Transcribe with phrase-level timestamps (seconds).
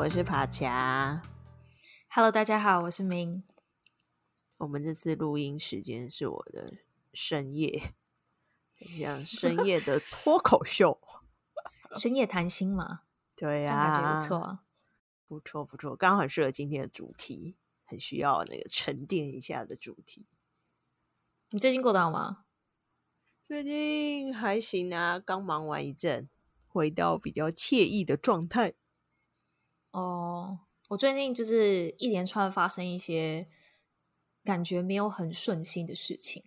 [0.00, 1.20] 我是爬墙。
[2.08, 3.44] Hello，大家好，我是明。
[4.56, 6.78] 我们这次录音时间是我的
[7.12, 7.92] 深夜，
[8.78, 10.98] 像深夜的 脱口秀，
[11.98, 13.02] 深夜谈心嘛？
[13.36, 14.62] 对呀、啊，感觉不错、啊，
[15.28, 20.26] 不错不错，刚好很适合今天的主题，很需要那个沉淀一下的主题。
[21.50, 22.46] 你最近过得好吗？
[23.46, 26.30] 最近还行啊，刚忙完一阵，
[26.66, 28.72] 回到比较惬意的状态。
[29.90, 33.48] 哦，我最近就是一连串发生一些
[34.44, 36.44] 感觉没有很顺心的事情，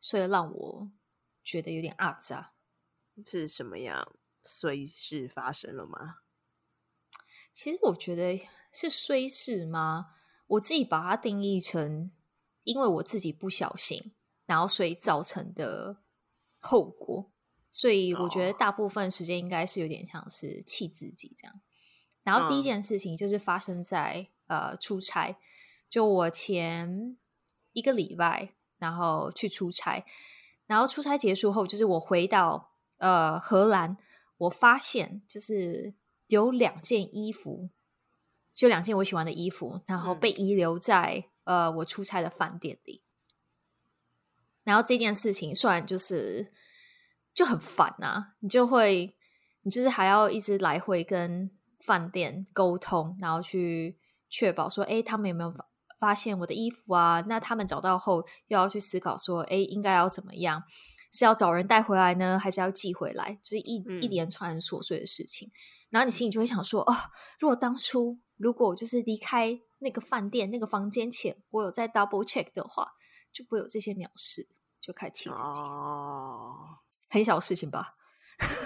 [0.00, 0.90] 所以让我
[1.42, 2.54] 觉得有点阿杂。
[3.26, 6.20] 是什么样衰事发生了吗？
[7.52, 10.14] 其实我觉得是衰事吗？
[10.46, 12.10] 我自己把它定义成，
[12.64, 14.14] 因为我自己不小心，
[14.46, 16.00] 然后所以造成的。
[16.66, 17.30] 后果，
[17.70, 21.60] 所以我觉得大部分时间应该是有点像是气自己这样。
[22.24, 25.36] 然后第一件事情就是发生在、嗯、呃出差，
[25.88, 27.16] 就我前
[27.72, 30.04] 一个礼拜，然后去出差，
[30.66, 33.96] 然后出差结束后，就是我回到呃荷兰，
[34.38, 35.94] 我发现就是
[36.26, 37.68] 有两件衣服，
[38.54, 43.02] 就两件我喜欢的衣服，然后被遗留在、嗯、呃我出差的饭店里。
[44.62, 46.50] 然后这件事情虽然就是
[47.34, 49.14] 就很烦啊，你就会
[49.60, 51.50] 你就是还要一直来回跟
[51.84, 55.66] 饭店沟通，然后去确保说，哎，他们有没有发
[55.98, 57.22] 发现我的衣服啊？
[57.28, 60.62] 那他们找到后又要去思考说，哎，应该要怎么样？
[61.12, 63.38] 是要找人带回来呢，还是要寄回来？
[63.42, 65.50] 就是一、嗯、一连串琐碎的事情。
[65.90, 66.94] 然后你心里就会想说，哦，
[67.38, 72.92] 如果当初如果我就是离开那个饭店那个房间前，我有在 double check 的话。
[73.34, 74.46] 就不会有这些鸟事，
[74.80, 75.58] 就开始气自己。
[75.58, 76.54] 哦，
[77.10, 77.96] 很小的事情吧，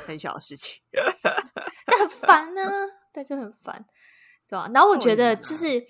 [0.06, 2.70] 很小的事情， 但很烦呢、啊，
[3.18, 3.84] 但就很烦，
[4.48, 4.70] 对吧、啊？
[4.72, 5.80] 然后我觉得就是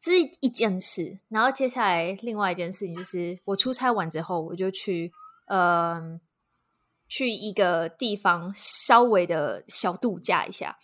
[0.00, 5.12] 这是一件事，然后接下来另外一件事情就是我出差完之后，我就去
[5.46, 6.18] 呃
[7.08, 10.76] 去一个地方稍微的小度假一下。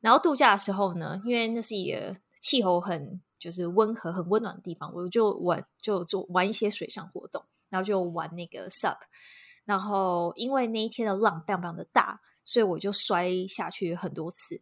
[0.00, 3.20] 然后度假的时候呢，因为那是一个气候很。
[3.40, 8.98] 就是温和、很温暖的地方，我就玩，就做玩一些水上活动，然后就玩那个 SUP。
[9.64, 14.60] 然后因为那一天的浪非常非常的大，所以我就摔下去很多次。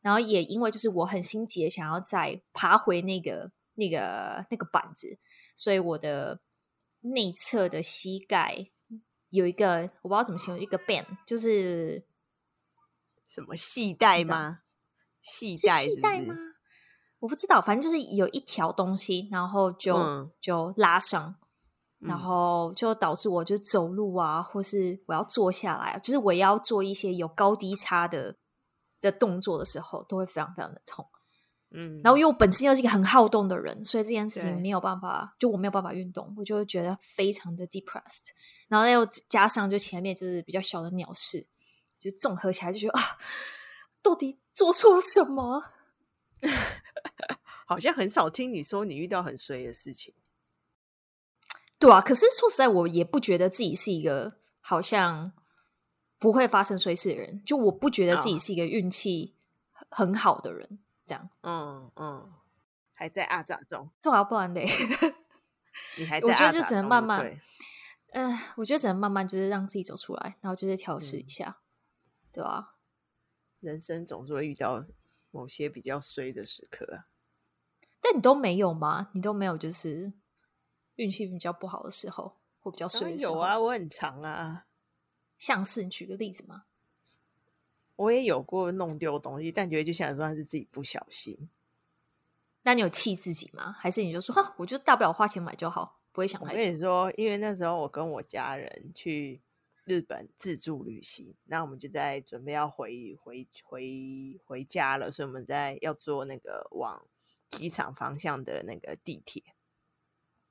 [0.00, 5.18] 然后也因为就是我很心急的想要再爬回那个、那个、那个板子，
[5.54, 6.40] 所以我的
[7.00, 8.68] 内侧的膝盖
[9.30, 12.04] 有一个我不知道怎么形容，一个 band，就是
[13.28, 14.60] 什么系带吗？
[15.20, 16.34] 系带系带吗？
[17.20, 21.34] 我不知道，反正就是有一条东西，然后就、嗯、就拉伤，
[21.98, 28.36] 然后就导致我就走路啊，或是我要坐下来，就是我要做一些有高低差的
[29.00, 31.06] 的动作的时候，都会非常非常的痛。
[31.70, 38.28] 嗯，然后因为我本身又是一个很好动的人，所以这件事情没有办法，就我没有办法运动，我就会觉得非常的 depressed。
[38.68, 41.46] 然后又加上就前面就是比较小的鸟事，
[41.98, 43.18] 就综合起来就觉得啊，
[44.00, 45.62] 到底做错了什么？
[47.66, 50.14] 好像很少听你说你遇到很衰的事情，
[51.78, 52.00] 对啊。
[52.00, 55.32] 可是说实在，我也不觉得自己是一个好像
[56.18, 57.42] 不会发生衰事的人。
[57.44, 59.34] 就我不觉得自己是一个运气
[59.90, 61.30] 很好的人，哦、这样。
[61.42, 62.32] 嗯嗯，
[62.92, 64.66] 还在阿杂中，对啊，不然嘞，
[65.98, 66.28] 你还在？
[66.28, 67.40] 我觉得就只能慢慢，
[68.12, 71.62] 嗯、呃，我觉得只能慢慢就是让自己走出来，然后就是调试一下，嗯、
[72.32, 72.74] 对吧、啊？
[73.60, 74.84] 人生总是会遇到。
[75.30, 77.04] 某些比较衰的时刻啊，
[78.00, 79.10] 但你都没有吗？
[79.12, 80.14] 你都没有，就是
[80.94, 83.34] 运气比较不好的时候，或比较衰的时候？
[83.34, 84.64] 有啊，我很长啊。
[85.38, 86.64] 像是你举个例子吗？
[87.96, 91.48] 我也有过弄丢东西，但觉得就像说是自己不小心。
[92.62, 93.72] 那你有气自己吗？
[93.72, 96.52] 还是你就说哈，我就大不了花钱买就好，不会想太多。
[96.52, 99.40] 我跟你说，因为那时候我跟我家人去。
[99.84, 107.06] 日本自助旅行，那我们就在准备要回回回回家了，所以我们在要坐那个往
[107.48, 109.42] 机场方向的那个地铁。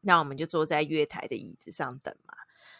[0.01, 2.33] 那我们就坐在月台的椅子上等嘛。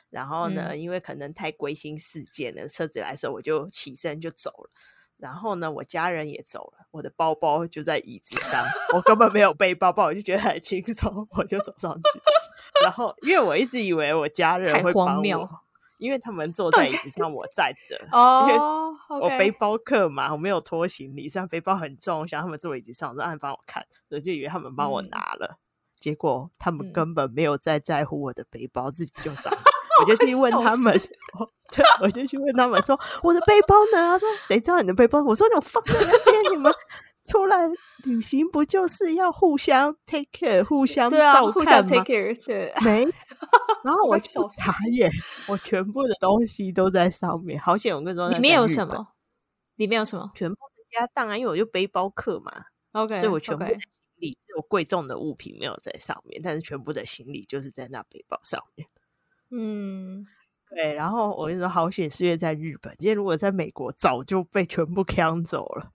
[0.09, 4.69] 然后呢，嗯、因为可能太归心似箭了，车子来的时候我就起身就走了。
[5.17, 8.63] 然后呢，我家人也走了，我的包包就在椅子上，
[8.93, 12.19] 我根本没有背包包，我就觉得很轻松，我就走上去。
[12.83, 15.49] 然后因为我一直以为我家人会帮我。
[15.97, 17.99] 因为他们坐 在椅子上，我站着。
[18.15, 25.57] 哦，因为我背包客嘛，我没有拖行李，虽然背包很重，我想他们坐椅子上，让他们帮我看，我就以为他们帮我拿了。
[25.99, 29.51] 结果他们根本没有在在乎我的背包，自己就上。
[29.99, 30.99] 我就去问他们，
[31.71, 36.71] 对，我就去问他们说：“我的背包呢？”他说：“谁知道你的背包？”我说：“你放在那边，你们
[37.25, 37.57] 出来
[38.03, 42.73] 旅行不就是要互相 take care，互相照互相看 take 吗？care，对。
[42.85, 43.03] 没，
[43.83, 45.11] 然后我我就笑死傻眼，
[45.47, 47.59] 我全部的东西都在上面。
[47.59, 48.87] 好险，我跟你说，里面有什？
[48.87, 49.07] 么？
[49.75, 52.51] 里面有什么全部的家当啊，因为我就背包客嘛
[52.93, 53.79] ？OK，所以我全部行
[54.15, 58.87] 李只有贵重的物品没有在上面，但是全部的行李就是在那背包上面。
[59.51, 60.25] 嗯，
[60.69, 65.91] 对，然后我跟你说，好险是因为在日本，今天如果在美国，早就被全部抢走了。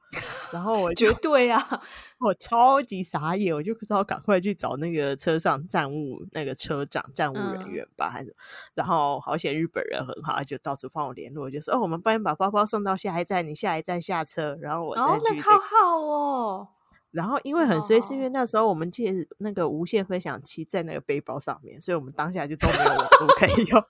[0.52, 1.58] 然后我 就绝对啊，
[2.20, 8.34] 我超级傻眼，我就不知道赶快去找那个车上站务那个车长、站务人员吧，还是
[8.74, 16.68] 然后好险日本人很好，他就到处帮我联络，就说哦，我们帮你把包包送到下一站，你下一站下车，然后我再哦，去、那好好哦。
[17.12, 23.84] 然后因为很衰，哦是因为那时候我们借那个无线分享器在那个背包上面，所以我们当下就都没有网络可以用，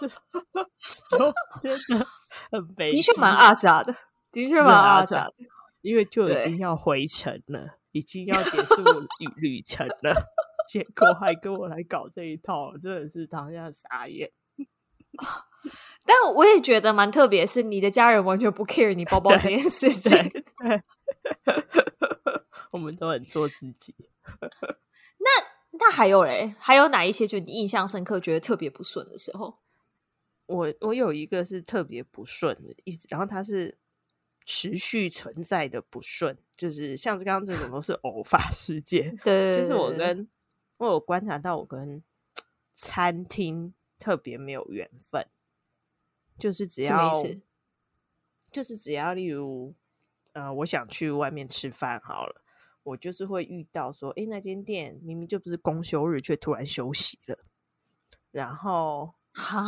[1.10, 1.18] 就
[1.60, 2.06] 真的
[2.50, 3.94] 很悲的确蛮啊，阿杂的，
[4.30, 5.34] 的确蛮阿杂的。
[5.82, 8.82] 因为就已对经要回程了，已经要结束
[9.20, 10.32] 旅旅程了，
[10.66, 14.32] 结果还跟我来搞这一套，真的是当下傻眼。
[16.04, 20.44] 但我也觉得蛮特别，是你的家人完全不 care 你包包这件事情。
[22.72, 23.94] 我们都很做自己。
[25.76, 29.58] 那还有嘞，还有哪一些就你印象深刻，觉得特别不顺的时候？
[30.46, 33.76] 我我有一个是特别不顺的，一直然后它是
[34.44, 39.16] 持续存在的不顺，就是像刚刚这种都是偶发事件。
[39.24, 40.28] 对，就是我跟
[40.76, 42.02] 我有观察到，我跟
[42.72, 45.26] 餐厅特别没有缘分，
[46.38, 47.12] 就是只要
[48.50, 49.74] 就是只要例如
[50.32, 52.42] 呃，我想去外面吃饭好了，
[52.82, 57.38] 我就是会遇到说，哎，那间店明明就不是公休日，却突然休息了，
[58.30, 59.14] 然后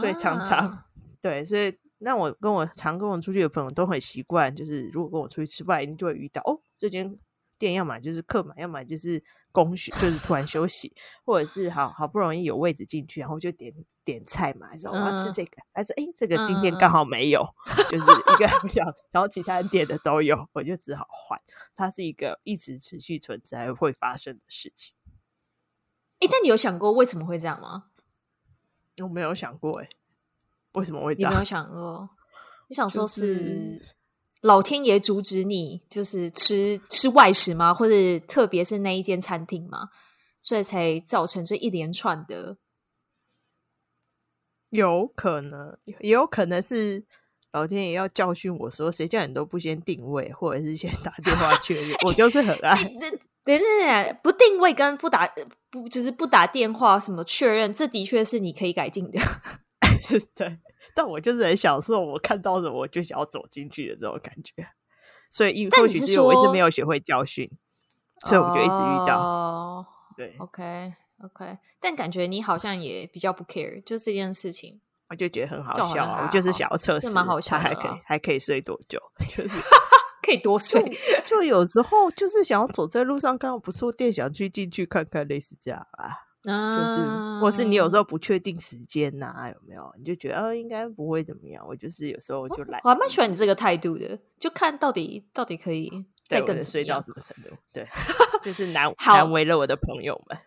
[0.00, 0.84] 所以常常。
[1.20, 7.18] 对，所以那我跟我常跟我出去的朋友都很习惯，就是如果跟我出去吃饭，一定就会遇到哦，这间
[7.58, 9.22] 店要么就是客满，要么就是
[9.56, 10.94] 公休，就是突然休息，
[11.24, 13.72] 或者是好好不容易有位置进去，然后就点
[14.04, 21.40] 点菜嘛，然后我要吃这个，嗯、还是哎，这个今天刚好没有，嗯、就是一个 不想，然后其他人点的都有，我就只好换。
[21.74, 24.94] 它是一个一直持续存在会发生的事情。
[26.20, 27.84] 哎，但你有想过为什么会这样吗？
[29.02, 29.88] 我没有想过，哎，
[30.72, 31.32] 为什么会这样？
[31.32, 32.10] 你没有想过？
[32.68, 33.95] 你想说是
[34.42, 37.74] 老天爷阻止你，就是吃吃外食吗？
[37.74, 37.94] 或者
[38.28, 39.88] 特别是那一间餐厅吗？
[40.38, 42.58] 所以才造成这一连串的？
[44.70, 47.04] 有可能，也有可能是
[47.52, 51.96] 老天爷要教训我说，谁叫你都不先定位，或者是先打电话确认。
[52.04, 52.76] 我就是很爱，
[53.44, 55.26] 对对对，不定位跟不打
[55.70, 59.18] 不就是不打电话什么确认，这的确是你可以改进的。
[60.34, 60.58] 对，
[60.94, 64.68] 但我就是很享受我看到的，我就想要走进去的这种感觉。
[65.30, 67.50] 所以，或许是因为我一直没有学会教训，
[68.26, 69.20] 所以我就一直遇到。
[69.20, 70.94] 哦、对，OK。
[71.24, 74.78] OK，但感觉你好像也比较不 care，就是这件事情，
[75.08, 76.26] 我就觉得很好笑啊！
[76.26, 79.00] 我就是想要测试，蛮好笑，他还可以还可以睡多久？
[79.26, 79.54] 就是
[80.22, 80.82] 可以多睡
[81.26, 81.38] 就。
[81.38, 86.25] 就有时候就是想要走在路上，刚好不错店，想去进去看看，类似这样啊。
[86.46, 89.92] 啊就是，或是你有时候不确定时间呐、啊，有没有？
[89.98, 91.64] 你就觉得哦，应该不会怎么样。
[91.66, 95.90] 我就是有时候就来，我还蛮喜欢你这个态度的，就看到底到底可以
[96.28, 97.56] 再更睡到什么程度？
[97.72, 97.86] 对，
[98.42, 100.38] 就是难难为了我的朋友们。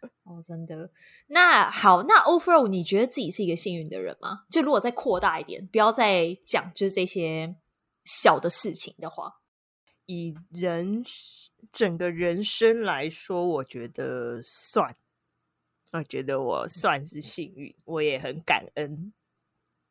[0.24, 0.90] 哦，真的。
[1.28, 4.44] 那好，那 overall，你觉得自己是一个幸运的人吗？
[4.50, 7.56] 就如果再扩大一点，不要再讲就是这些
[8.04, 9.38] 小的事情的话，
[10.06, 11.02] 以人
[11.72, 14.94] 整个人生来说，我觉得算，
[15.92, 19.12] 我觉得我算是幸运，我也很感恩。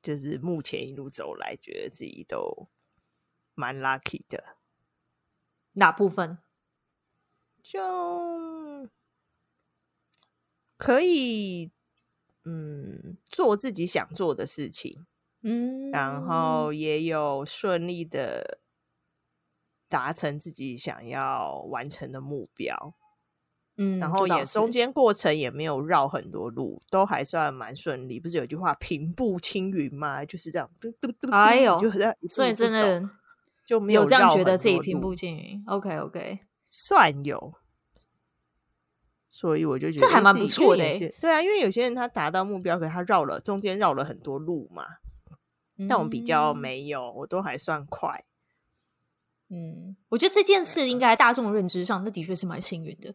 [0.02, 2.70] 就是目前一路走来，觉得自己都
[3.56, 4.58] 蛮 lucky 的。
[5.74, 6.38] 哪部分？
[7.62, 8.90] 就。
[10.78, 11.72] 可以，
[12.46, 15.08] 嗯，做自己想做的事情，
[15.42, 18.60] 嗯，然后也有顺利的
[19.90, 22.94] 达成自己想要完成的目标，
[23.78, 28.20] 嗯，然后也中间过程也没有绕很多路，都还算蛮顺利。
[28.20, 30.26] 不是有句话“平步青云”吗？
[30.26, 33.10] 就是这样，嘟嘟嘟，哎呦，就在所以真的
[33.66, 35.64] 就没有，有这样觉得自己平步青云。
[35.68, 37.54] OK OK，算有。
[39.30, 44.84] 所以我就觉得这还蛮不错的、欸，对啊，因为有些人他达到目标，可是他绕了中间绕了很多路嘛。
[45.78, 48.24] 嗯、但我比较没有，我都还算快。
[49.50, 53.14] 嗯，我觉得这件事应该大众认知上，那的确是蛮幸运的。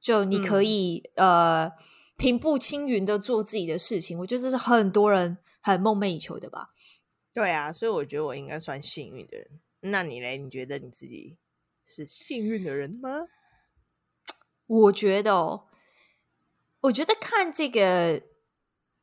[0.00, 1.72] 就你可以、嗯、呃
[2.16, 6.70] 平步青云的做自己的事情，我觉得这是很多人很梦寐以求的吧。
[7.32, 9.60] 对啊，所以我觉得我应该算幸运的人。
[9.82, 10.36] 那你嘞？
[10.36, 11.38] 你觉得你自己
[11.86, 13.08] 是幸运的人吗？
[14.66, 15.66] 我觉得哦，
[16.82, 18.22] 我觉得看这个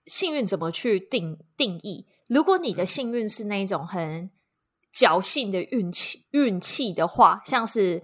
[0.05, 2.05] 幸运怎么去定定义。
[2.27, 4.29] 如果你的幸运是那种很
[4.93, 8.03] 侥幸的运气运气的话，像是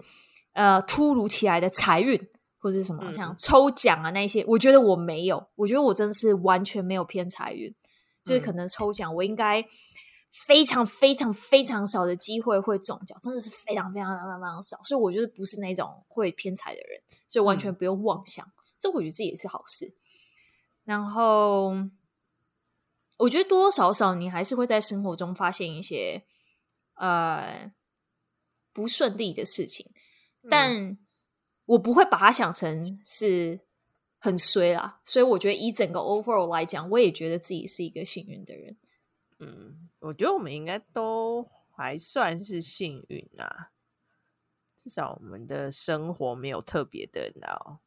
[0.54, 2.28] 呃突如其来的财运
[2.64, 5.46] 或者是什么像抽奖啊那些，我觉得我没有。
[5.54, 7.72] 我觉得我真的是完全没有偏财运，
[8.24, 9.62] 就是可能抽奖我应该。
[10.48, 18.44] 非常非常非常少的机会会中奖，真的是非常非常非常非常少，所以我觉得不是那种会偏财的人，所以完全不用妄想。
[18.44, 19.94] 嗯、这我觉得这也是好事。
[20.82, 21.72] 然后，
[23.18, 26.24] 我觉得多多少少你还是会在生活中发现一些
[26.96, 27.70] 呃
[28.72, 29.88] 不顺利的事情，
[30.50, 30.98] 但
[31.66, 33.60] 我不会把它想成是
[34.18, 35.00] 很衰啦。
[35.04, 38.76] 所以我觉得以整个 overall 来讲，我也觉得自己是一个幸运的人。
[39.38, 39.88] 嗯。
[40.00, 43.70] 我觉得我们应该都还算是幸运啊，
[44.76, 47.78] 至少我们的生活没有特别的那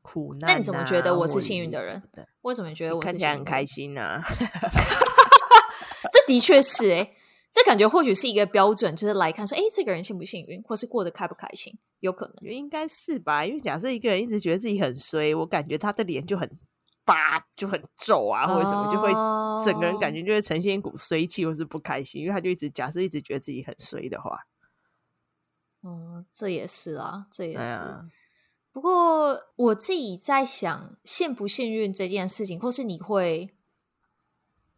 [0.00, 0.52] 苦难、啊。
[0.54, 2.02] 那你怎么觉得我是幸运的人？
[2.40, 4.22] 为什么你觉得我是看起来很开心呢、啊？
[6.10, 7.16] 这的确是哎、欸，
[7.50, 12.52] 这感觉或许是一个标准，就是来看说，哎，这个人幸不幸运，或是过得开不开心，有可能。
[12.52, 13.44] 应该是吧？
[13.44, 16.50] 因为假设一个人一直觉得自己很衰，我感觉他的脸就很。
[17.08, 19.08] 巴就很皱啊，或者什么，就会
[19.64, 24.38] 整个人感觉就会呈现一股衰气，或是不开心，因为他就一直假设一直觉得自己很衰的话，
[25.82, 27.80] 嗯，这也是啊，这也是。
[27.80, 28.10] 嗯、
[28.70, 33.54] 不过我自己在想，幸不幸运这件事情，或是你会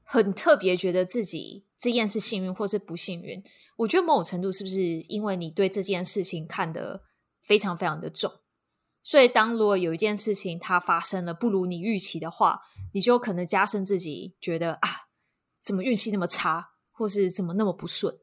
[0.04, 3.42] 很特别觉得自己这件事幸运，或是不幸运？
[3.76, 7.02] 我觉得某种程度是不是因为你对这件事情看得
[7.42, 8.30] 非常非常的重？
[9.02, 12.60] 所以，当如果有一件事情它发生了不如你预期的话，
[12.92, 15.08] 你就可能加深自己觉得啊，
[15.62, 18.18] 怎么运气那么差，或是怎么那么不顺。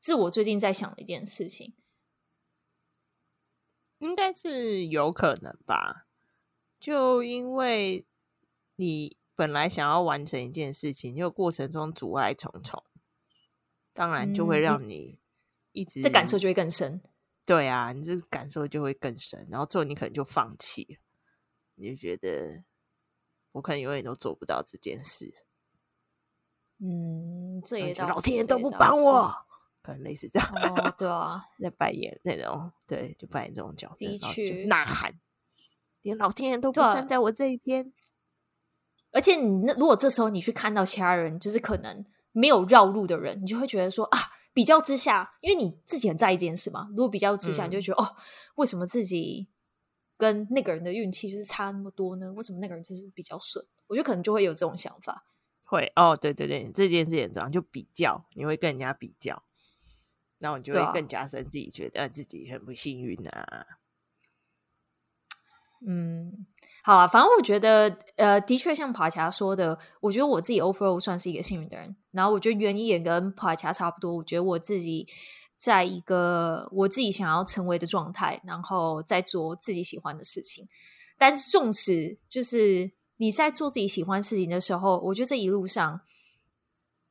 [0.00, 1.74] 是我最近在想的一件事情，
[3.98, 6.06] 应该是有可能吧？
[6.80, 8.06] 就因为
[8.76, 12.82] 你本来想要完成一件事情，就过程中阻碍重重，
[13.92, 15.20] 当然就会让你
[15.72, 17.02] 一直、嗯、这感受就会更深。
[17.44, 20.96] 对啊，你这感受就会更深，然后最后你可能就放弃了，
[21.74, 22.64] 你就觉得
[23.52, 25.32] 我可能永远都做不到这件事。
[26.78, 29.32] 嗯，这也老天爷都不帮我，
[29.82, 30.50] 可能类似这样。
[30.54, 35.20] 哦、对啊， 在扮演那种，对，就扮演这种角色，的确呐喊，
[36.00, 37.92] 连老天爷都不站在我这一边。
[39.12, 44.18] 而且你那如果这时候你去看到其他人，就是可能没有绕路的人，你就会觉得说啊。
[44.56, 46.88] 比较之下，因为你自己很在意这件事嘛。
[46.92, 48.16] 如果比较之下，你就觉得、嗯、哦，
[48.54, 49.48] 为什么自己
[50.16, 52.32] 跟那个人的运气就是差那么多呢？
[52.32, 53.62] 为什么那个人就是比较顺？
[53.86, 55.26] 我觉得可能就会有这种想法。
[55.66, 59.42] 会哦，对对对，这件事很重要，就比较，你会跟人家比较，
[60.38, 63.66] 然后你就会更加深自己觉得自己很不幸运啊。
[65.86, 66.46] 嗯。
[66.86, 71.96] 好啊，反正我觉得，呃，的确像帕恰说的，我觉得我自己 overall 算是一个幸运的人。
[72.12, 74.14] 然后我觉得原因也跟帕恰差不多。
[74.14, 75.04] 我觉得我自己
[75.56, 80.68] 在一个我自己想要成为的状态，然后在做自己喜欢的事情。
[81.18, 86.02] 但是纵使就是你在做自己喜欢事情的时候，我觉得这一路上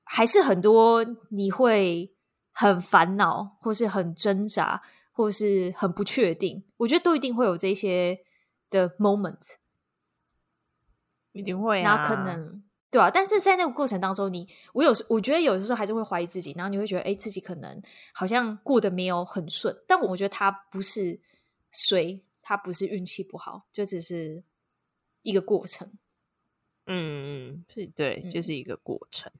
[0.05, 2.13] 还是很多你会
[2.53, 6.63] 很烦恼，或是很挣扎，或是很不确定。
[6.77, 8.19] 我觉得都一定会有这些
[8.69, 9.57] 的 moment。
[11.35, 17.81] 一定会啊，那可能对啊，但是在那个过程当中你，你我有时我觉得有的时候还是会怀疑自己，然后你会觉得，哎，自己可能
[18.13, 19.75] 好像过得没有很顺。
[19.85, 21.19] 但我觉得他不是
[21.71, 24.45] 衰，他不是运气不好，就只是
[25.23, 25.91] 一个过程。
[26.85, 29.29] 嗯嗯，是对，就是一个过程。
[29.35, 29.39] 嗯，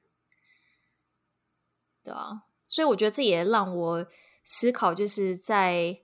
[2.04, 4.06] 对啊，所以我觉得这也让我
[4.44, 6.00] 思考，就是在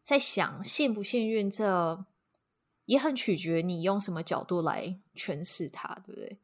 [0.00, 2.06] 在想幸不幸运这。
[2.84, 6.38] 也很取决你用什么角度来诠释它，对不对？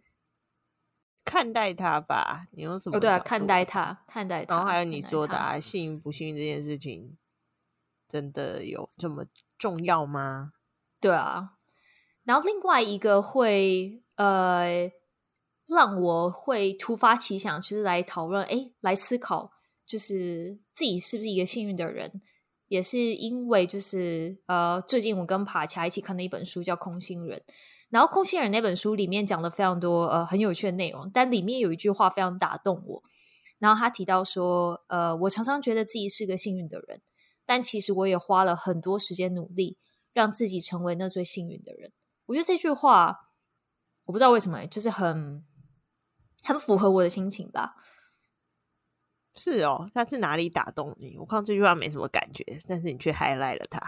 [1.24, 2.96] 看待它吧，你用什么？
[2.96, 4.54] 哦，对啊，看待它，看待它。
[4.54, 7.18] 然后还有你说的啊，幸不幸运这件事情，
[8.08, 9.26] 真的有这么
[9.58, 10.54] 重要吗？
[11.00, 11.56] 对啊。
[12.24, 14.90] 然后另外一个会呃，
[15.66, 19.52] 让我会突发奇想，就是来讨论，哎，来思考，
[19.84, 22.22] 就是自己是不是一个幸运的人。
[22.68, 27.38] 也是因为就是呃，最近我跟爬恰一起看的一本书叫《空心人》，
[27.88, 33.02] 然后《空心人》那本书里面讲了非常多呃很有趣的内容，但里面有一句话非常打动我。
[33.58, 37.00] 然后他提到说，呃，我常常觉得自己是个幸运的人，
[37.44, 39.78] 但其实我也花了很多时间努力，
[40.12, 41.90] 让自己成为那最幸运的人。
[42.26, 43.30] 我觉得这句话，
[44.04, 45.44] 我不知道为什么，就是很
[46.44, 47.74] 很符合我的心情吧。
[49.38, 51.16] 是哦，他是哪里打动你？
[51.18, 53.80] 我看这句话没什么感觉，但是你却 highlight 了他。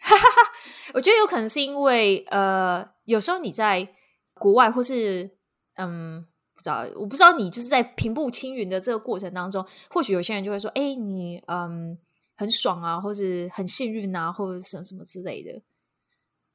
[0.94, 3.86] 我觉得有可能是因为，呃，有时候你在
[4.34, 5.30] 国外，或是
[5.76, 11.98] 嗯，不知道，我不知道你就是在平步青云的这个过程当中，或许有些人就会说，哎，你嗯
[12.36, 15.60] 很爽啊，或是很幸运啊，或者什么什么之类的，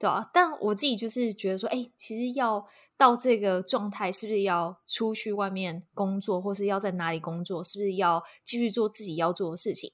[0.03, 0.29] 对吧？
[0.33, 2.67] 但我自己就是觉得说，哎，其实要
[2.97, 9.93] 到这个状态，是不是要出去外面工作，或是要在哪里工作，是不是要继续做自己要做的事情？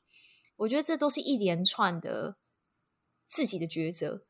[0.55, 2.37] 我觉得这都是一连串的。
[3.31, 4.23] 自己的抉择，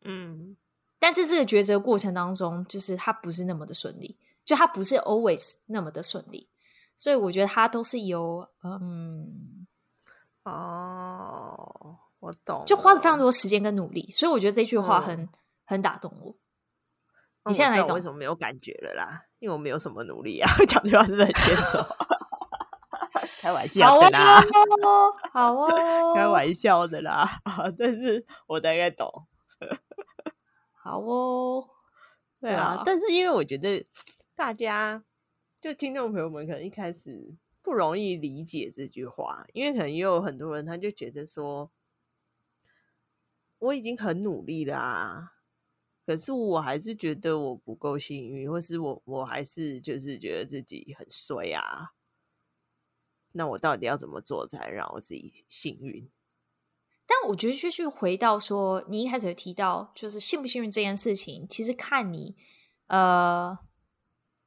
[0.00, 0.56] 嗯，
[0.98, 6.48] 但在这个抉择过程当中，就是他不是那么的顺利，就他不是 always 那么的顺利，
[6.96, 9.66] 所以我觉得他都是由，嗯，
[10.44, 15.28] 哦，我懂，就花了非常多时间跟努力，所以我觉得这句话很、嗯、
[15.64, 16.36] 很打动我。
[17.46, 19.24] 你现在来懂为什么没有感觉了啦？
[19.40, 21.84] 因为我没有什么努力啊， 讲这句话是不是很欠揍？
[23.42, 24.40] 开玩笑的啦，
[25.34, 27.28] 好哦，开玩笑的啦，
[27.76, 29.26] 但是我大概懂，
[30.72, 31.68] 好哦，
[32.40, 33.84] 对啊，但是因为我觉得
[34.36, 35.02] 大家
[35.60, 41.68] 就听众朋友们可能一开始不容易理解这句话，因为可能也有很多人他就觉得说，
[43.62, 45.34] 我已经很努力了啊，
[46.04, 51.92] 可是我还是觉得我不够幸运，或是我我还是就是觉得自己很衰啊。
[53.34, 56.10] 那我到底要怎么做才让我自己幸运？
[57.06, 62.36] 但我觉得就是回到说，你一开始有提到，就是幸不幸运这件事情，其实看你
[62.88, 63.56] 呃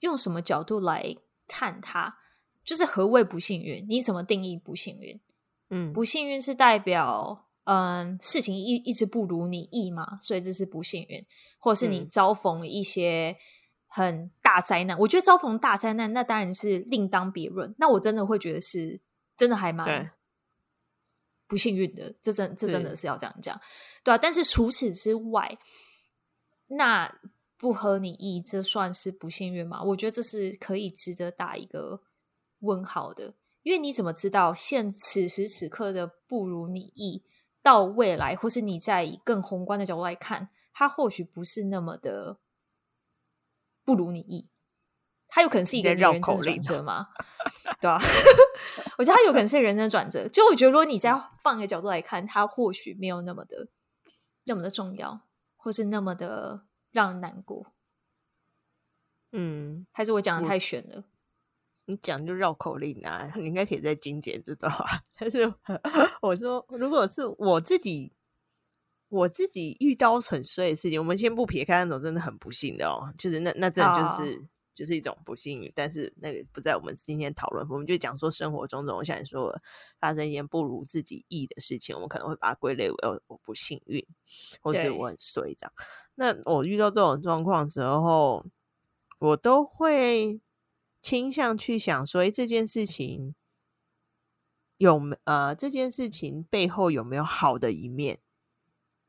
[0.02, 1.16] 用什么角度来
[1.48, 2.18] 看它，
[2.66, 3.86] 就是何谓不幸运？
[3.88, 5.22] 你怎么定义不幸运？
[5.70, 11.24] 嗯，不幸运是代表嗯、呃、事情一一直不如你意嘛，所以这是不幸运，
[11.60, 13.38] 或者是你遭逢一些。
[13.88, 17.74] 很大灾难，我觉得遭逢大灾难，那当然是另当别论。
[17.78, 19.00] 那我真的会觉得是
[19.38, 20.12] 真的还蛮
[21.48, 23.58] 不幸运的，这真这真的是要这样讲，
[24.04, 24.18] 对啊。
[24.18, 25.58] 但是除此之外，
[26.68, 27.10] 那
[27.58, 29.82] 不合你意，这算是不幸运吗？
[29.82, 32.02] 我觉得这是可以值得打一个
[32.60, 37.24] 问号的，因为你怎么知道现此时此刻的不如你意，
[37.66, 42.38] 到未来或是你在以更宏观的角度来看，它或许不是那么的。
[43.84, 44.48] 不如你意，
[45.28, 47.08] 它有可能是一个人生转折吗？
[47.82, 48.00] 对啊，
[49.00, 50.28] 我觉得它有可能是人生转折。
[50.28, 53.70] 就我觉得，如果你再放一个角度来看，它或许没有那么的
[54.46, 55.22] 那么的重要，
[55.58, 57.74] 或是那么的让人难过。
[59.32, 61.04] 嗯，还是我讲的太玄了？
[61.86, 63.32] 你讲就绕口令啊！
[63.38, 64.86] 你应该可以再精简这段话。
[65.18, 65.52] 但是
[66.22, 68.12] 我说，如果是我自己。
[69.08, 74.44] 我自己遇到很衰的事情，我们先不撇开那种真的很不幸的哦，就是那那真的就是、oh.
[74.74, 79.56] 就是一种不幸运，但是那个不在我们今天讨论，我们就讲说生活中这种像你说
[80.00, 84.06] 发生一件不如自己意的事情，我们可能会把它归类为我不幸运，
[84.60, 85.74] 或者我很衰这样。
[86.16, 88.44] 那我遇到这种状况的时候，
[89.20, 90.42] 我都会
[91.06, 93.36] 倾向去想说，哎，这件事情
[94.78, 98.18] 有没呃这件事情背后有没有好的一面？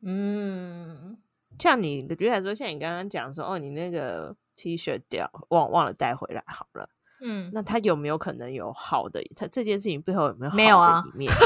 [0.03, 1.17] 嗯，
[1.59, 6.91] 像你的觉得来说，像你刚刚讲说，哦，你那个 T 恤掉，忘忘了带回来好了。
[7.23, 9.23] 嗯，那他有没有可能有好的？
[9.35, 11.33] 他这件事情背后有没有好的一面？
[11.33, 11.39] 啊、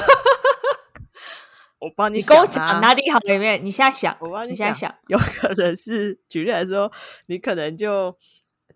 [1.78, 3.64] 我帮你、啊，你跟我讲哪里好的一面？
[3.64, 4.74] 你现在想，我帮你，你想，
[5.06, 6.90] 有可能是举例来说，
[7.26, 8.18] 你可能就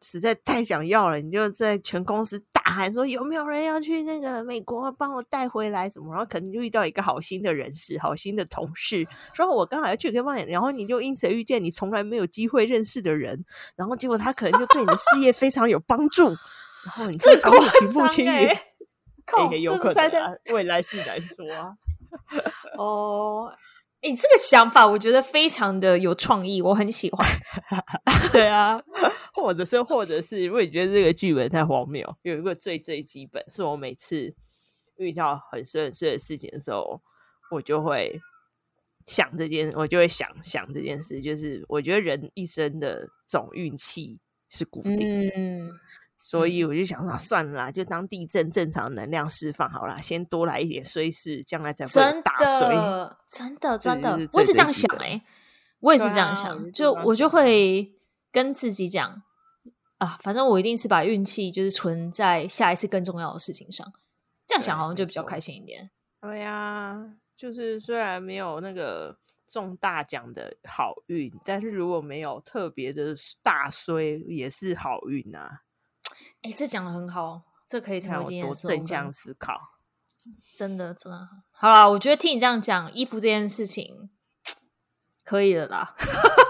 [0.05, 2.40] 实在太想要了，你就在全公司。
[2.53, 13.45] 大喊说：“有没有人要去那个美国帮我带回来什么？”然后可能就遇到一个好心的人士、好心的同事，说：“我刚好要去跟帮你。”然后你就因此遇见你从来没有机会认识的人，
[13.77, 16.29] 然后结果他可能就对你的事业非常有帮助。
[16.29, 18.49] 然后你这从平步青云，
[19.27, 21.75] 可以有可能、啊、未来是来说啊。
[22.79, 23.53] 哦，
[24.05, 27.27] 哎，这个想法我觉得非常的有创意，我很喜欢。
[28.31, 28.79] 对啊。
[29.33, 34.35] 或者是，或者是，如果你觉得这个剧本太荒谬，有一个最最基本，是我每次
[34.97, 37.03] 遇到很衰很衰的事情的时候，
[37.51, 38.21] 我就会
[39.07, 45.71] 想这件，我就会想想这件事，就是我觉得人一生的总运气是固定的，嗯，
[46.25, 52.75] 所以我就想说，算了啦，就当地震正常能量释放好了，先多来一点衰事，将来才会打衰，
[53.29, 55.23] 真的，真的，真的，我也是这样想哎、欸，
[55.81, 57.93] 我也是这样想，啊、就我就会。
[58.35, 59.23] 跟自己讲
[59.99, 63.93] 啊，反正我一定是把运气就是存在下一次更重要的事情上，
[64.45, 65.89] 这样想好像就比较开心一点。
[66.21, 75.61] 对呀、啊，就是虽然没有那个中大奖的好运，但是如果没有特别的大衰，也是好运呐、啊。
[76.44, 79.59] 哎、欸，这讲的很好，这可以成为今天的正向思考。
[80.54, 81.18] 真的，真的
[81.52, 84.11] 好啦，我觉得听你这样讲，衣服这件事情
[85.24, 85.94] 可以了啦。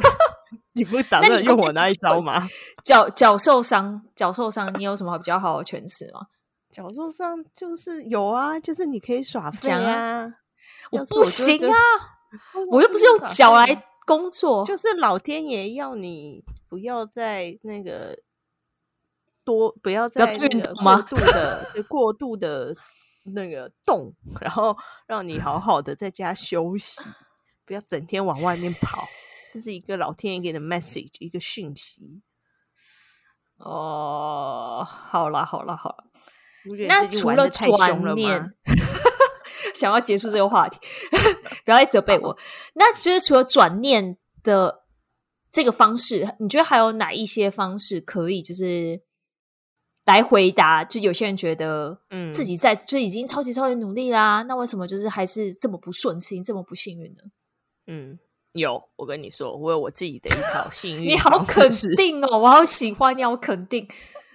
[0.74, 2.48] 你不是打算用我那一招吗？
[2.82, 6.26] 脚脚受伤，脚受伤，你有什么比较好的诠释吗？
[6.72, 10.26] 脚受伤就是有啊，就是你可以耍废啊。
[10.90, 11.78] 我不行啊，
[12.68, 14.66] 我又不是用脚来工作。
[14.66, 18.18] 就是老天爷要你不要在那个
[19.44, 22.76] 多，不要在那个过度的过度的
[23.34, 24.76] 那个动，然后
[25.06, 27.02] 让你好好的在家休息，
[27.64, 29.02] 不要整天往外面跑。
[29.52, 32.22] 这是一个老天爷给的 message，一个讯息。
[33.58, 36.04] 哦，好了好了好了，
[36.88, 38.52] 那除了转念，
[39.74, 40.76] 想要结束这个话题，
[41.64, 42.36] 不要再责备我。
[42.74, 44.82] 那其实除了转念的
[45.50, 49.00] 这个方式，你觉得还有哪一些方式可以就是
[50.04, 50.84] 来回答？
[50.84, 57.22] 就有些人觉得，嗯，自己在就已经超级超级努力啦，那为什么就是还是这么不顺心，这么不幸运呢？
[57.86, 58.18] 嗯。
[58.52, 61.08] 有，我跟你说，我有我自己的一套幸运。
[61.08, 63.84] 你好肯定哦，我好喜欢你，好肯定。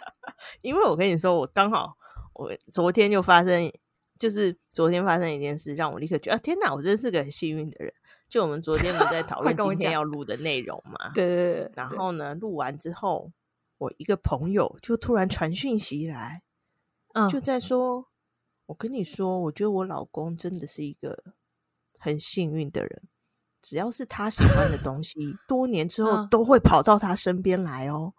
[0.62, 1.94] 因为我跟你说，我刚好
[2.34, 3.72] 我昨天就发生，
[4.20, 7.94] 就是昨天发生一件事，让我立刻觉得啊，天哪，我真是个很幸运的人。
[8.28, 11.12] 就我们昨天不在讨论今天要录的内容嘛？
[11.16, 11.72] 对对对。
[11.76, 13.32] 然后呢，录完之后，
[13.80, 16.44] 我一个朋友就突然传讯息来，
[17.14, 18.06] 嗯，就在说，
[18.68, 21.24] 我跟你说，我觉得我老公真的是一个
[21.98, 23.02] 很幸运的人。
[23.62, 28.14] 只要是他喜欢的东西，多年之后都会跑到他身边来哦。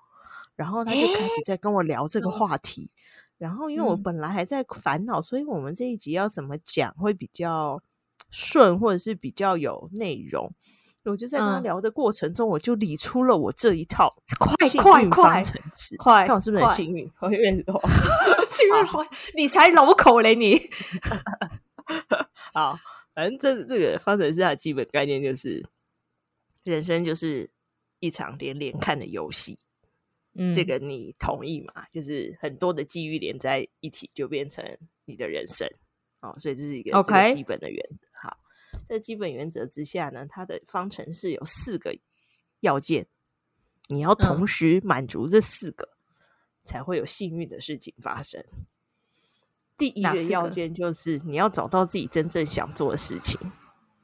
[0.54, 2.90] 然后他就开始在跟我聊这个话题。
[3.38, 7.82] 然后因为我本来还在烦恼，所以我们这一集要怎么讲会比较
[8.30, 10.52] 顺，或者是比较有内容。
[11.04, 15.42] 我就在跟他聊的过程中，我就理出了我这一套 快快快
[16.26, 17.10] 看我是不是很幸运？
[17.20, 17.64] 幸运，
[19.36, 20.70] 你才老口嘞你。
[22.52, 22.78] 好。
[23.12, 25.66] 反正这这个方程式它的基本概念就是，
[26.62, 27.50] 人生就是
[27.98, 29.58] 一场连连看的游戏。
[30.34, 31.86] 嗯，这个你同意吗？
[31.92, 34.64] 就是很多的机遇连在一起，就变成
[35.06, 35.68] 你的人生。
[36.20, 38.06] 哦，所以这是一个这个基本的原则。
[38.90, 41.96] 在基本原则之下呢，它的方程式有四个
[42.58, 43.06] 要件，
[43.86, 46.18] 你要同时满足这四个，嗯，
[46.64, 48.44] 才会有幸运的事情发生。
[49.78, 53.38] 第一个要件就是你要找到自己真正想做的事情，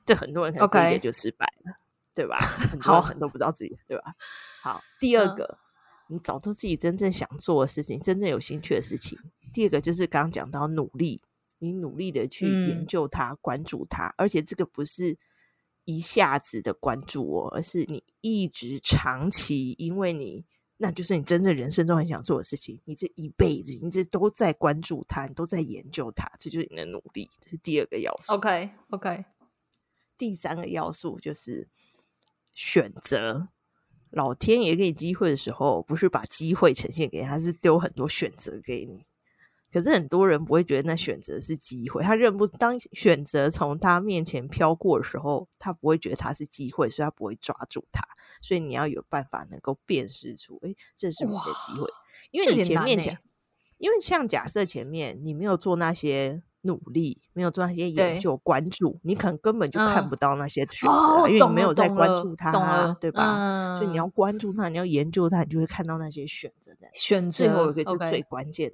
[0.06, 1.72] 这很多人可能第一个就失败了.
[2.14, 2.38] 对吧？
[2.70, 4.14] 很多很多不知道自己，对吧？
[4.62, 5.58] 好，第二个、
[6.08, 9.18] 嗯，你找到自己真正想做的事情，真正有兴趣的事情。
[9.52, 11.20] 第二个就是刚刚讲到努力，
[11.58, 15.18] 你努力的去研究它、嗯、关注它，而且这个不是
[15.84, 20.44] 一下子的关注我，而是你一直长期，因为你。
[20.78, 27.30] 那就是你真正人生中很想做的事情，你这一辈子，你这都在关注它，你都在研究它，这就是你的努力。
[27.40, 28.34] 这是第二个要素。
[28.34, 29.24] Okay, okay.
[30.18, 31.70] 第三个要素就是
[32.52, 33.48] 选择。
[34.10, 39.05] 老天爷给你机会的时候，不是把机会呈现给他，是丢很多选择给你。
[39.76, 48.02] 可是很多人不会觉得那选择是机会，他认不当选择从他面前飘过的时候，他不会觉得他是机会，所以他不会抓住它。
[48.40, 51.90] 所以你要有办法能够辨识出，哎，这是我的机会。
[52.30, 53.14] 因为你前面讲，
[53.76, 63.76] 因为像假设前面你没有做那些努力，没有做那些研究关注，你可能根本就看不到那些选择，嗯，因为你没有在关注它，啊，对吧，嗯？
[63.76, 66.88] 所以你要关注它，你要研究它，你就会看到那些选择的。
[66.94, 68.72] 选择最后一个就最关键.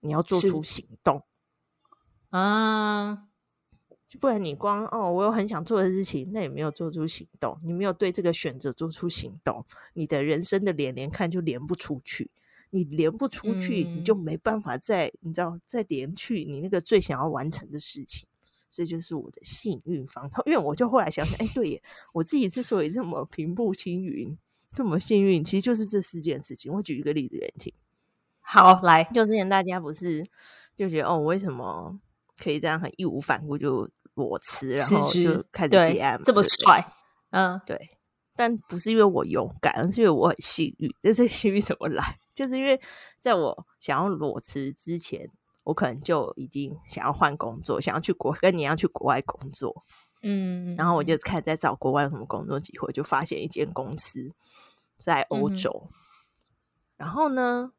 [0.00, 1.22] 你要做出行动。
[2.30, 3.24] 啊。
[4.18, 12.30] 不然你光哦，我有很想做的事情，那也没有做出行动，你没有对这个选择做出行动，你的人生的连连看就连不出去，
[12.70, 18.26] 你连不出去，嗯、你就没办法再你知道再连去你那个最想要完成的事情，
[18.70, 20.42] 这就是我的幸运方头。
[20.48, 21.82] 因为我就后来想想，哎，对耶，
[22.14, 24.34] 我自己之所以这么平步青云，
[24.74, 26.72] 这么幸运，其实就是这四件事情。
[26.72, 27.74] 我举一个例子给你听。
[28.48, 30.24] 好，来，就之前大家不是
[30.74, 32.00] 就觉得哦，为什么
[32.42, 33.88] 可以这样很义无反顾就。
[34.14, 36.84] 裸辞，然后就开始 DM，这么帅，
[37.30, 37.78] 嗯，对。
[38.34, 40.92] 但不是因为我勇敢，而是因为我很幸运。
[41.00, 42.16] 这是幸运怎么来？
[42.34, 42.80] 就是因为
[43.20, 45.30] 在我想要裸辞之前，
[45.62, 49.84] 我可能就已经想要换工作，想要去国跟你一样去国外工作。
[50.22, 54.34] 嗯，然后我就开始在找国外有什么工作机会，就发现一间公司
[54.96, 55.84] 在欧洲。
[55.84, 55.94] 嗯、
[56.96, 57.70] 然后呢，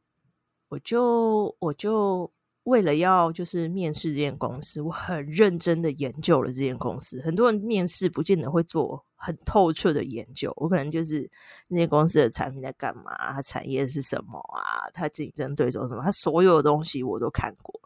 [0.69, 2.31] 我就我就
[2.63, 7.21] 为了要就是面试这间公司，我很认真的研究了这间公司。
[7.21, 11.29] 很多人面试不见得会做很透彻的研究，我可能就是
[11.67, 17.79] 那间公司的产品在干嘛，它产业是什么啊，它竞争对手什么，它所有的东西我都看过。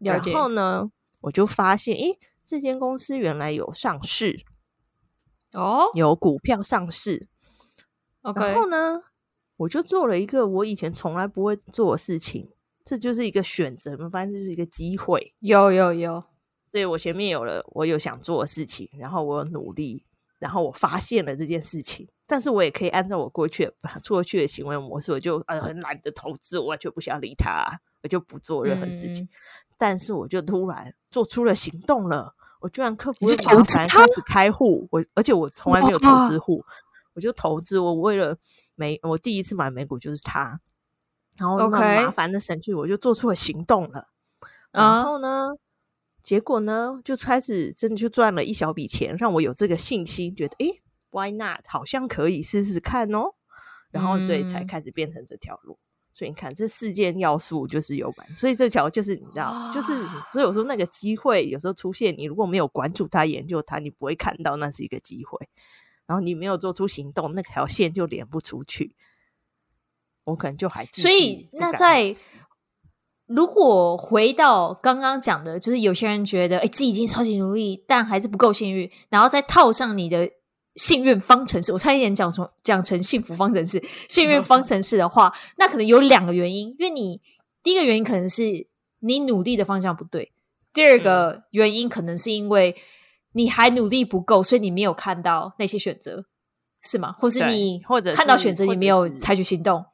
[0.00, 4.44] 然后呢，我就发现，诶，这间公司原来有上市
[5.52, 7.28] 哦，有股票上市。
[8.22, 9.02] 然后呢，
[9.60, 12.48] 我就做了一个我以前从来不会做的事情。
[12.82, 15.34] 这就是一个选择，我发现就是一个机会。
[15.40, 16.24] 有有有，
[16.64, 20.02] 所以我前面有了我有想做的事情，然后我有努力，
[20.38, 22.08] 然后我发现了这件事情。
[22.26, 23.74] 但是我也可以按照我过去的
[24.08, 27.66] 过去的行为模式，我就呃很懒得投资，我完全不想理他，
[28.02, 29.24] 我就不做任何事情。
[29.24, 29.28] 嗯、
[29.76, 34.88] 但是我就突然做出了行动了，我居然克服了麻烦，开始开户。
[34.90, 36.64] 我而且我从来没有投资户，
[37.12, 37.78] 我就投资。
[37.78, 38.36] 我为了
[38.80, 40.58] 美，我第一次买美股就是它。
[41.36, 44.08] 然后那麻烦的省去，我就做出了行动了。
[44.72, 45.50] 然后呢，
[46.22, 51.60] 结果呢，就开始真的就赚了一小笔钱，让我有这个信心，觉得诶，Why not？
[51.66, 53.34] 好像可以试试看哦。
[53.90, 55.74] 然后所以才开始变成这条路。
[55.74, 58.34] 嗯、所以你看，这四件要素就是有关。
[58.34, 59.94] 所以这条就是你知道，就是
[60.32, 65.48] 所以有时候那个机会有时候出现，你如果没有关注它、研究它，你不会看到那是一个机会。
[66.10, 68.96] 然后你没有做出行动，那条线就连不出去。
[70.24, 72.12] 我可能就还，所以那在
[73.26, 80.28] 如果回到刚刚讲的，就是有些人觉得，哎，自己已经超级努力，但还是不够幸运，然后再套上你的
[80.74, 87.20] 幸运方程式，我差一点讲成讲成幸福方程式，幸运方程式的话，那可能有两个原因，因为你
[87.62, 88.66] 第一个原因可能是
[88.98, 90.32] 你努力的方向不对，
[90.72, 92.74] 第二个原因可能是因为
[93.32, 96.26] 你还努力不够，所以你没有看到那些选择，
[96.82, 97.12] 是吗？
[97.12, 99.84] 或是你或者看到选择，你没有采取行动。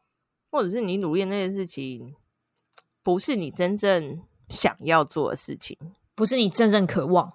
[0.51, 2.15] 或者是你努力的那件事情，
[3.03, 5.77] 不是你真正想要做的事情，
[6.15, 7.31] 不是你真正渴望，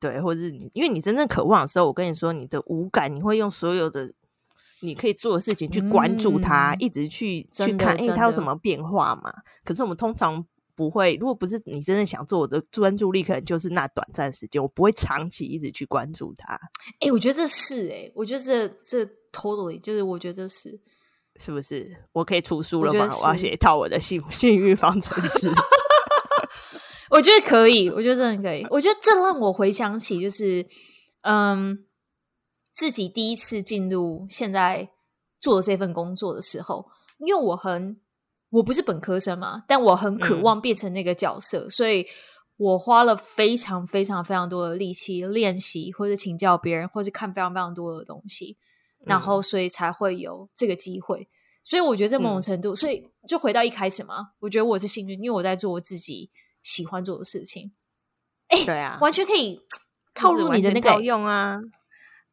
[0.00, 4.14] 对，或者是你，因为你真正渴望的时候，我跟你说，你的五感，你会用所有的
[4.80, 9.34] 你可以做的事情去关注它，嗯、一直去去看，哎，它有什么变化嘛？
[9.64, 10.46] 可是我们通常
[10.76, 16.54] 不会，如果不是你真正想做，我的专注力可能就是那短暂时间，我不会长期一直去关注它。
[17.00, 20.78] 哎、欸，我觉得这是哎、欸，我觉得这这 totally 就是我觉得这是。
[21.38, 23.06] 是不是我可以出书了吗？
[23.10, 25.50] 我，我要写一套我的幸 幸运方程式。
[27.10, 28.66] 我觉得可以，我觉得真的可以。
[28.70, 30.66] 我觉得这让我回想起，就是
[31.22, 31.84] 嗯，
[32.74, 34.88] 自己第一次进入现在
[35.38, 36.86] 做的这份工作的时候，
[37.18, 38.00] 因为我很
[38.50, 42.06] 我不是本科生嘛，但我很渴望变成那个角色，嗯、所以
[42.56, 48.56] 我花了非常非常非常多的力气练习，或者请教别人，或者看非常非常多的东西。
[49.04, 51.28] 然后，所以才会有这个机会。
[51.62, 54.30] 所以我觉得，在某种程度，嗯、所以就回到一开始嘛。
[54.40, 56.30] 我觉得我是幸运，因为我在做我自己
[56.62, 57.72] 喜欢做的事情。
[58.48, 59.60] 哎，对啊，完全可以
[60.14, 61.60] 套入你的那个用啊！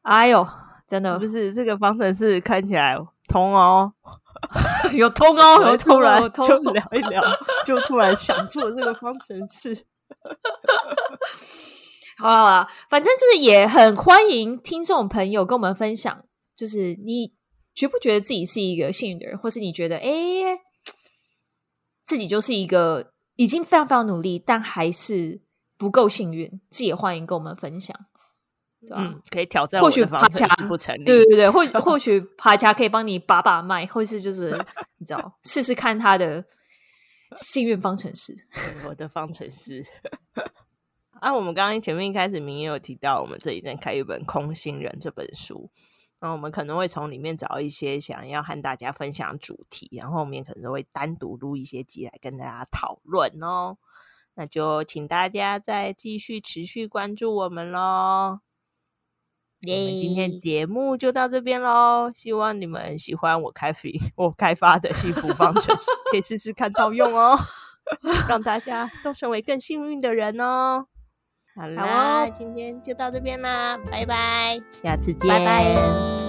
[0.02, 0.47] 哎呦，
[0.88, 2.97] 真的不是这个方程式看起来
[3.28, 3.93] 通哦，
[4.93, 7.23] 有通哦，有突然就聊一聊，
[7.65, 9.86] 就突然想出了这个方程式。
[12.17, 16.23] 好了，反正就是也很欢迎听众朋友跟我们分享。
[16.56, 17.34] 就是你
[17.73, 20.12] 觉不觉得自己是一个幸运的人，或是你觉得哎，
[22.06, 25.41] 自己就是一个已经非常非常努力，但还是
[25.77, 27.97] 不够幸运，自己也欢迎跟我们分享，
[28.87, 28.97] 对吧？
[28.99, 34.51] 嗯，可以挑战，或许爬墙不成立，对对对，或 或许爬墙可以帮你把把脉，或是就是
[34.97, 36.43] 你知道试试看他的
[37.37, 38.35] 幸运方程式，
[38.87, 39.85] 我的方程式。
[41.19, 45.71] 啊，我们刚刚前面一开始明也有提到，我们这里在开一本《空心人》这本书。
[46.19, 53.77] 那我们可能会从里面找一些想要和大家分享主题，然后后面可能会单独录一些集来跟大家讨论哦。
[54.35, 58.39] 那就请大家再继续持续关注我们喽。
[59.65, 63.80] 我们今天节目就到这边喽，希望你们喜欢我开发
[64.15, 67.39] 我开发的幸福方程式，可以试试看套用哦，
[68.28, 70.86] 让大家都成为更幸运的人哦。
[71.56, 76.22] 好啦，好哦，今天就到这边啦，拜拜，下次见，拜拜。